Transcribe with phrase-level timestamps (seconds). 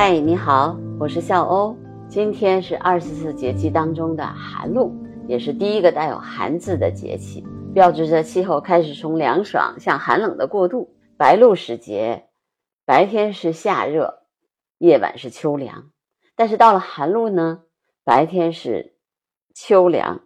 [0.00, 1.76] 嗨，你好，我是笑欧。
[2.08, 4.94] 今天是二十四节气当中的寒露，
[5.26, 7.44] 也是第一个带有“寒”字的节气，
[7.74, 10.94] 标志着气候开始从凉爽向寒冷的过渡。
[11.16, 12.28] 白露时节，
[12.84, 14.22] 白天是夏热，
[14.78, 15.90] 夜晚是秋凉。
[16.36, 17.62] 但是到了寒露呢，
[18.04, 18.94] 白天是
[19.52, 20.20] 秋凉，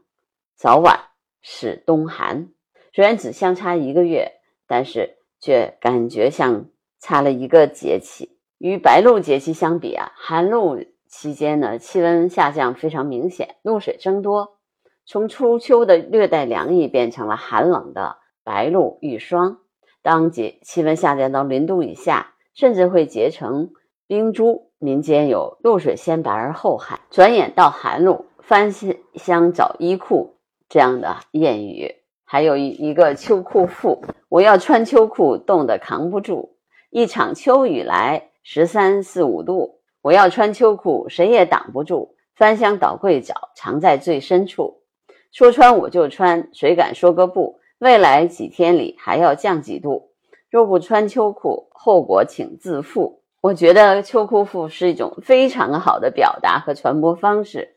[0.54, 1.00] 早晚
[1.40, 2.50] 是冬寒。
[2.92, 4.32] 虽然只相差一个月，
[4.66, 6.66] 但是却感觉像
[7.00, 8.31] 差了一个节气。
[8.62, 14.58] 与白露节气相比啊，寒露期间呢，气温下降非常明显，露水增多，
[15.04, 19.58] 从初秋的略带凉意变成了寒冷的白露遇霜。
[20.00, 23.72] 当节气温下降到零度以下，甚至会结成
[24.06, 24.70] 冰珠。
[24.78, 28.70] 民间有“露水先白而后寒”，转眼到寒露，翻
[29.16, 30.36] 箱找衣裤
[30.68, 31.96] 这样的谚语。
[32.24, 36.56] 还有一一个秋裤赋，我要穿秋裤，冻得扛不住，
[36.90, 38.28] 一场秋雨来。
[38.42, 42.16] 十三四五度，我要穿秋裤，谁也挡不住。
[42.34, 44.82] 翻箱倒柜找，藏在最深处。
[45.30, 47.60] 说穿我就穿，谁敢说个不？
[47.78, 50.10] 未来几天里还要降几度。
[50.50, 53.22] 若不穿秋裤，后果请自负。
[53.40, 57.76] 我觉得秋裤赋是一种非常好的表达和传播方式。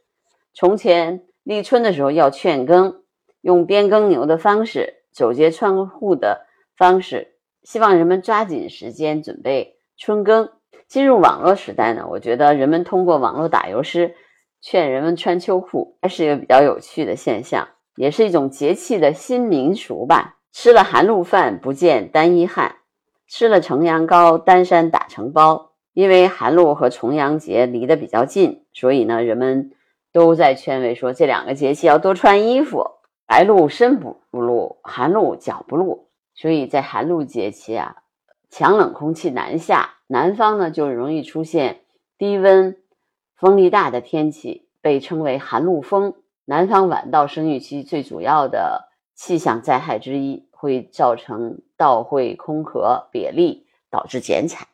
[0.54, 3.02] 从前立春的时候要劝耕，
[3.42, 10.50] 用边耕牛的方式，走街串户的方式，希望人们抓紧时间准备春耕。
[10.88, 14.16] 进入网络时代呢，我觉得人们通过网络打油诗
[14.62, 20.38] 劝人们穿秋裤，还是一个比较有趣的现象，也是一种节气的新民俗吧。
[20.52, 22.78] 吃了寒露饭，不见单衣汗；
[23.28, 25.72] 吃了重阳糕，单衫打成包。
[25.94, 29.72] 因为寒露和重阳节离得比较近，所以呢，人们
[30.12, 32.86] 都在劝慰说这两个节气要多穿衣服。
[33.26, 37.96] 白露身不露，寒露脚不露，所以在寒露节气啊。
[38.58, 41.82] 强冷空气南下，南方呢就容易出现
[42.18, 42.78] 低温、
[43.36, 46.14] 风力大的天气，被称为寒露风。
[46.46, 54.70] 南方晚稻生育期最主要的气象灾害之一，会造成稻穗空壳瘪粒，导致减产。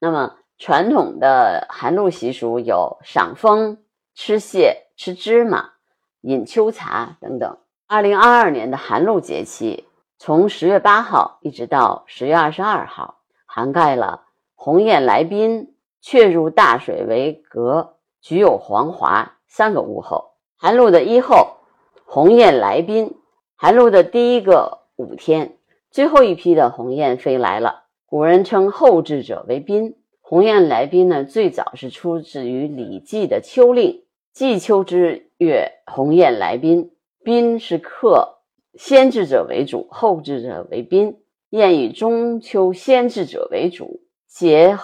[0.00, 3.78] 那么传统的寒露习俗有赏枫、
[4.16, 5.74] 吃蟹、吃芝麻、
[6.22, 7.58] 饮秋茶等等。
[7.86, 9.84] 二零二二年的寒露节气。
[10.20, 14.24] 从十月八号一直到十月二十二号，涵盖了
[14.56, 20.32] 鸿雁来宾、雀入大水为阁、菊有黄华三个物候。
[20.56, 21.58] 寒露的一候，
[22.04, 23.14] 鸿雁来宾。
[23.54, 25.56] 寒露的第一个五天，
[25.92, 27.84] 最后一批的鸿雁飞来了。
[28.04, 29.96] 古人称后至者为宾。
[30.20, 33.90] 鸿雁来宾呢，最早是出自于《礼记》的《秋令》，
[34.32, 36.90] 季秋之月，鸿雁来宾。
[37.22, 38.37] 宾是客。
[38.78, 41.18] 先至者为主，后至者为宾。
[41.50, 44.78] 宴以中秋先至者为主，节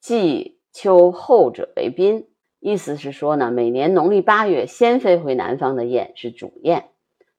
[0.00, 2.28] 季秋后者为宾。
[2.60, 6.84] 意思是说呢，每年农历八月先飞回南方的雁是主雁，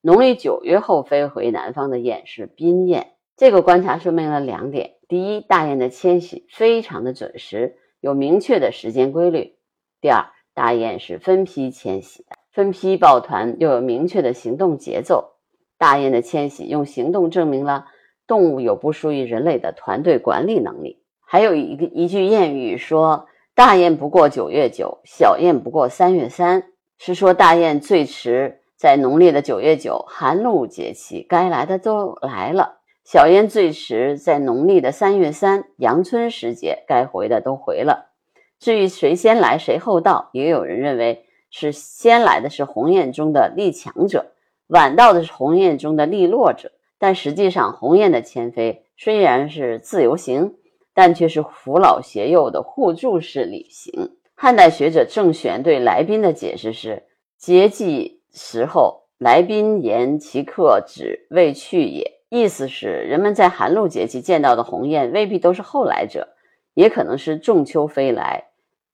[0.02, 3.14] 农历九月后飞回南方的雁是宾雁。
[3.38, 9.54] 这个观察说明了两点：第一，大雁的迁徙非常的准时，有明确的时间规律；
[10.02, 15.37] 第二，大雁是分批迁徙的，分批抱团又有明确的行动节奏。
[15.78, 17.86] 大雁的迁徙用行动证明了
[18.26, 21.02] 动物有不输于人类的团队管理能力。
[21.20, 26.64] 还有一个一句谚语说：“大雁不过九月九，小雁不过三月三。”
[27.00, 38.10] 是说大雁最迟在农历的九月九寒露节气该来的都来了，小雁最迟在农历的三月三阳春时节该回的都回了。
[38.58, 44.32] 至于谁先来谁后到，也有人认为是先来的是鸿雁中的力强者。
[44.68, 50.56] 晚到的是鸿雁中的利落者，但实际上鸿雁的迁飞虽然是自由行，
[50.94, 54.18] 但却是扶老携幼的互助式旅行。
[54.36, 57.04] 汉代学者郑玄对来宾的解释是：
[57.38, 62.14] 节季时候，来宾言其客止未去也。
[62.30, 66.28] 意思是人们在寒露节气见到的鸿雁未必都是后来者，
[66.74, 68.50] 也可能是仲秋飞来，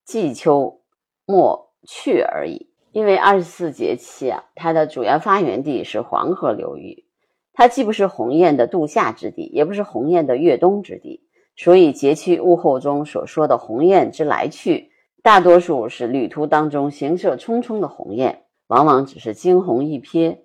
[0.05, 0.81] 季秋
[1.25, 2.69] 末去而已。
[2.93, 7.05] 因为二十四节气啊，它的主要发源地是黄河流域，
[7.51, 11.23] 它既不是鸿雁的度夏之地，也不是鸿雁的越冬之地，
[11.55, 14.91] 所以节气物候中所说的鸿雁之来去，
[15.23, 20.37] 大多数是旅途当中行色匆匆的鸿雁，往往只是惊鸿一瞥，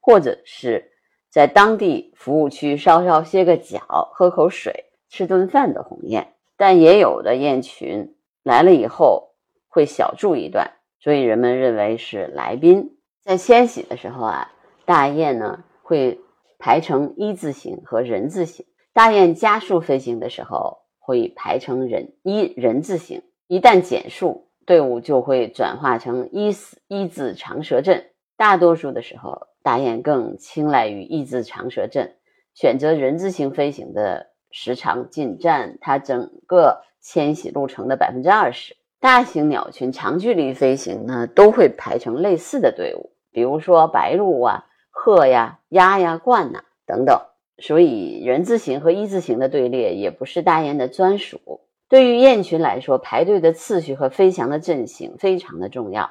[0.00, 0.92] 或者是
[1.28, 3.80] 在当地服务区稍稍歇个脚、
[4.12, 6.34] 喝口水、吃顿饭的鸿雁。
[6.56, 8.14] 但也有的雁群
[8.44, 9.34] 来了以后
[9.68, 10.75] 会小住一段。
[10.98, 14.50] 所以人们认为是来宾在迁徙的时候啊，
[14.84, 16.20] 大雁呢会
[16.58, 18.66] 排成一字形和人字形。
[18.92, 23.22] 大雁加速飞行的时候会排成人一人字形。
[23.46, 28.06] 一旦减速，队伍就会转化成一四一字长蛇阵。
[28.36, 32.16] 大多数的时候，大雁更青睐于一字长蛇阵，
[32.54, 38.76] 选择人字形飞行的时长仅占它整个迁徙路程的百分之二十。
[39.00, 47.20] 大型鸟群长距离飞行呢，都会排成类似的队伍，比如说白鹭啊、鹤呀、鸭呀、鹳呐等等。
[47.58, 51.62] 所以，人字形和一字形的队列也不是大雁的专属。
[51.88, 56.10] 对于雁群来说，排队的次序和飞翔的阵型非常的重要。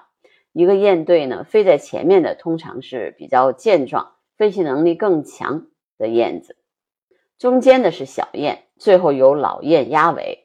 [0.54, 5.68] 一个雁队呢，飞在前面的通常是比较健壮、飞行能力更强
[5.98, 6.56] 的燕子，
[7.38, 10.45] 中间的是小雁，最后由老雁压尾，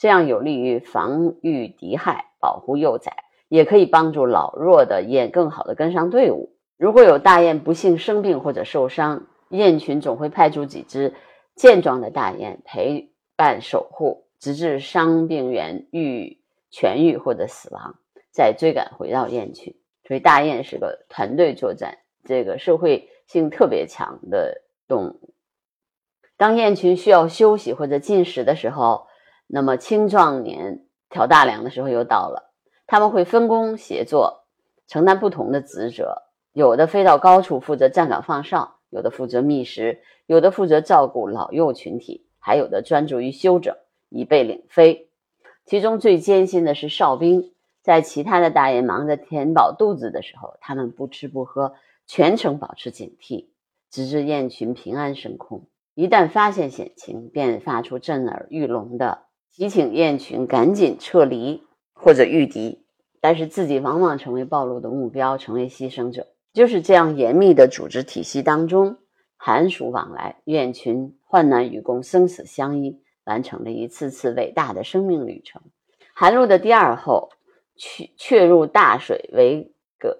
[0.00, 3.12] 这样有利于防御敌害、保护幼崽，
[3.48, 6.56] 也可以帮助老弱的雁更好的跟上队伍。
[6.78, 11.12] 如果有大雁不幸生病或者受伤，雁群总会派出几只
[11.54, 16.38] 健壮的大雁陪伴守护，直至伤病员愈
[16.72, 17.96] 痊愈或者死亡。
[18.30, 19.76] 再追赶回到雁群，
[20.08, 25.34] 所以大雁是个团队作战、这个社会性特别强的动物。
[26.38, 29.08] 当雁群需要休息或者进食的时候，
[29.52, 32.52] 那么青壮年挑大梁的时候又到了。
[32.86, 34.44] 他们会分工协作，
[34.86, 43.76] 承担不同的职责，有的飞到高处负责站岗放哨，有的负责觅食，有的负责照顾老幼群体，还有的专注于休整，
[44.08, 45.08] 以备领飞。
[45.64, 47.52] 其中最艰辛的是哨兵。
[47.82, 51.74] 在其他的大雁忙着填饱肚子的时候，他们不吃不喝，
[52.06, 53.46] 全程保持警惕，
[53.90, 55.66] 直至雁群平安升空。
[55.94, 59.22] 一旦发现险情，便发出震耳欲聋的
[59.60, 62.82] 提请雁群赶紧撤离或者御敌，
[63.20, 66.28] 但是自己往往成为暴露的目标，成为牺牲者。
[66.54, 68.96] 就是这样严密的组织体系当中，
[69.36, 75.60] 寒暑往来，雁群患难与共，生死相依，完成了一次次伟大的生命旅程。
[76.14, 77.28] 寒露的第二后。
[77.82, 80.18] 却却入大水为蛤，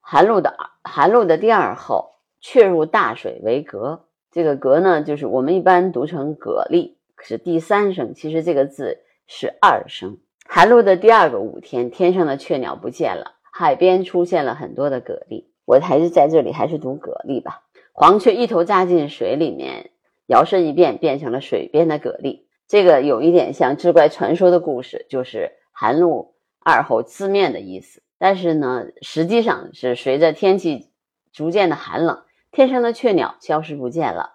[0.00, 4.04] 寒露的寒露的第二后，却入大水为蛤。
[4.32, 10.18] 这个蛤呢，就是我们一般读成蛤蜊，可是第三声，其实这个字是二声。
[10.46, 15.46] 寒露的第二个五天，天上的雀鸟不见了，海边出现了很多的蛤蜊。
[15.64, 17.62] 我还是在这里还是读蛤蜊吧。
[17.92, 19.90] 黄雀一头扎进水里面，
[20.26, 22.44] 摇身一变变成了水边的蛤蜊。
[22.68, 25.52] 这个有一点像志怪传说的故事，就是。
[25.76, 30.92] 寒露二候字面的意思，但是呢，实际上是随着天气
[31.32, 32.22] 逐渐的寒冷，
[32.52, 34.33] 天上的雀鸟消失不见了，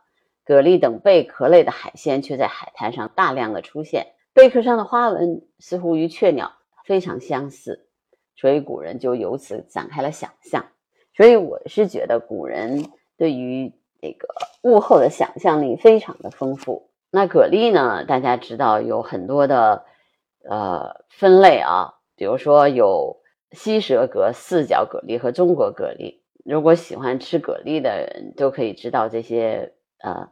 [0.49, 6.53] 蛤蜊等贝壳类的海鲜却在海滩上大量的出现，贝壳上的花纹似乎与雀鸟
[6.85, 7.87] 非常相似，
[8.35, 10.65] 所以古人就由此展开了想象。
[11.15, 14.27] 所以我是觉得古人对于这个
[14.63, 16.89] 物候的想象力非常的丰富。
[17.11, 19.85] 那蛤蜊呢，大家知道有很多的。
[20.49, 23.17] 呃，分类啊，比如说有
[23.51, 26.21] 西蛇蛤、四角蛤蜊和中国蛤蜊。
[26.45, 30.29] 如果喜欢吃蛤蜊的人，都可以知道这些呃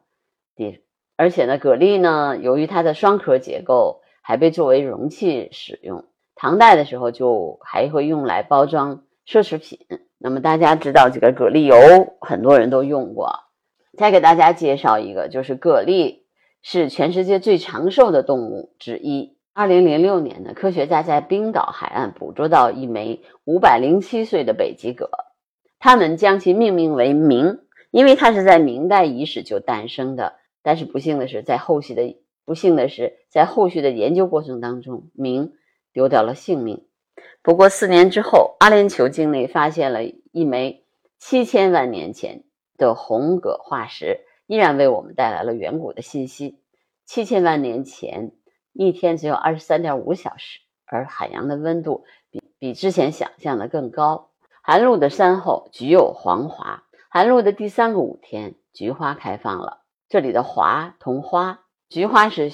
[0.58, 0.84] 地。
[1.16, 6.04] 而且呢，蛤蜊呢，由于它的双壳结构，还被作为容器使用。
[6.36, 9.80] 唐代的时候，就还会用来包装奢侈品。
[10.20, 13.32] 那么大家知道这个蛤蜊油，很多人都用过。
[13.98, 16.20] 再给大家介绍一个，就是蛤蜊
[16.62, 19.38] 是全世界最长寿的动物之一。
[19.54, 25.10] 二零零六年呢，科学家在冰岛海岸捕捉到一枚五百零七岁的北极蛤，
[25.80, 30.34] 他们将其命名为“明”，因为它是在明代伊始就诞生的。
[30.68, 35.54] 但是不幸的是，在后续的不幸的是，在后续的研究过程当中，明
[35.94, 36.86] 丢掉了性命。
[37.42, 40.84] 不过四年之后，阿联酋境内发现了一枚
[41.20, 42.44] 七千万年前
[42.76, 46.60] 的红蛤化石，依然为我们带来了远古的信息。
[47.06, 48.34] 七千万年前。
[48.74, 54.30] 一天只有二十三点五小时，而海洋的温度比比之前想象的更高。
[54.62, 56.84] 寒露的山后，菊有黄华。
[57.10, 59.87] 寒露的第三个五天，菊花开放了。
[60.10, 62.50] 这里的“华”同“花”，菊花是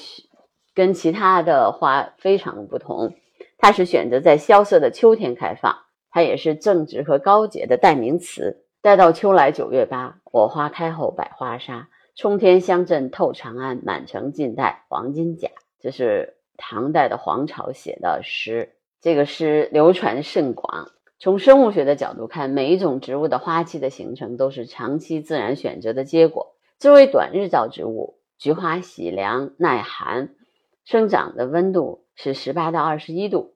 [0.73, 3.13] 跟其他的花非常的不同，
[3.57, 5.75] 它是选择在萧瑟的秋天开放，
[6.09, 8.65] 它也是正直和高洁的代名词。
[8.81, 15.49] 待到秋来九月八，我花开后百花杀，冲天香阵透长安，满城尽带黄金甲。
[15.79, 20.89] 这是唐代的黄巢写的诗，这个诗流传甚广。
[21.19, 26.55] 从生物学的角度看，每一种植物的花期的形成都是长期自然选择的结果。
[26.83, 30.35] 作为短日照植物，菊花喜凉耐寒，
[30.83, 33.53] 生长的温度是十八到二十一度。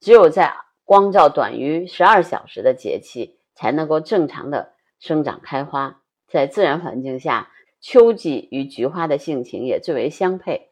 [0.00, 0.52] 只有在
[0.84, 6.00] 光照短于十二小时的节气，才能够正常的生长开花。
[6.26, 10.68] 在自然环境下，秋季与菊花的性情也最为相配。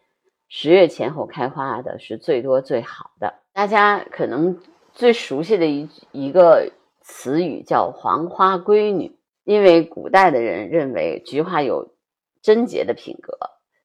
[0.49, 3.35] 十月前后开花的是最多最好的。
[3.53, 4.61] 大家可能
[4.93, 6.73] 最熟悉的一一个
[7.03, 9.14] 词语叫“黄花闺女”，
[9.45, 11.95] 因为古代的人认为菊花有
[12.43, 13.39] 贞洁的品格，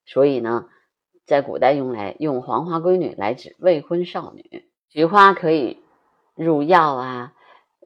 [0.05, 0.67] 所以呢，
[1.25, 4.65] 在古代用来用“黄花闺女”来指未婚少女。
[4.87, 5.83] 菊花可以
[6.33, 7.33] 入药啊，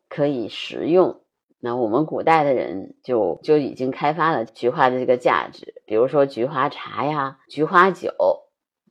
[0.07, 1.19] 可以食用。
[1.59, 8.11] 那我们古代的人就就已经开发了菊花的这个价值，比如说菊花茶呀、菊花酒，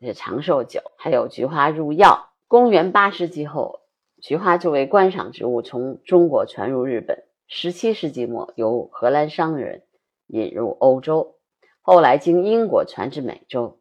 [0.01, 2.31] 这长寿酒，还有菊花入药。
[2.49, 3.81] 公元八世纪后，
[4.21, 7.25] 菊花作为观赏植物从中国传入日本。
[7.55, 9.83] 十七世纪末，由荷兰商人
[10.27, 11.37] 引入欧洲，
[11.83, 13.79] 后来经英国传至美洲。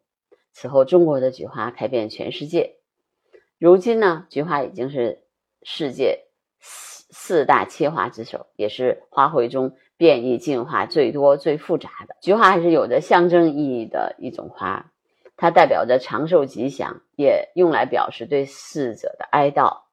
[0.51, 2.75] 此后，中国的菊花开遍全世界。
[3.57, 5.23] 如今呢，菊花已经是
[5.63, 6.25] 世界。
[6.59, 12.17] 四四大切花之首，也是花卉中变异进化最多、最复杂的。
[12.21, 14.91] 菊花还是有着象征意义的一种花，
[15.37, 19.83] 它代表着长寿吉祥，也用来表示对逝者的哀悼。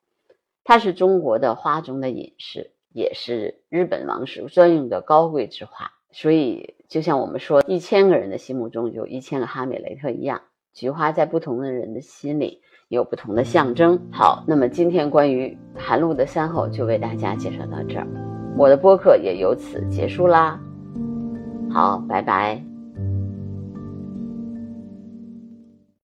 [0.65, 5.93] 它是中国的花中的隐士，也是日本王室专用的高贵之花。
[6.11, 10.43] 所以，就像我们说，一千个人的心目中有一千个哈姆雷特一样，
[10.75, 12.61] 菊花在不同的人的心里。
[12.89, 14.01] 有不同的象征。
[14.11, 18.07] 好，那么今天关于寒露的三候就为大家介绍到这儿，
[18.57, 20.59] 我的播客也由此结束啦。
[21.71, 22.68] 好，拜拜。